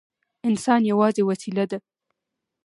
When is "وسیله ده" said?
1.29-1.77